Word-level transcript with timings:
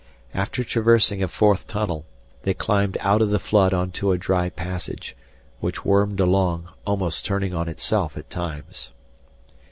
After 0.33 0.63
traversing 0.63 1.21
a 1.21 1.27
fourth 1.27 1.67
tunnel, 1.67 2.05
they 2.41 2.55
climbed 2.55 2.97
out 3.01 3.21
of 3.21 3.29
the 3.29 3.37
flood 3.37 3.71
onto 3.71 4.11
a 4.11 4.17
dry 4.17 4.49
passage, 4.49 5.15
which 5.59 5.85
wormed 5.85 6.19
along, 6.19 6.69
almost 6.87 7.23
turning 7.23 7.53
on 7.53 7.69
itself 7.69 8.17
at 8.17 8.27
times. 8.27 8.89